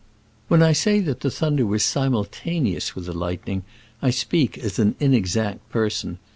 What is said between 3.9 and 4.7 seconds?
I speak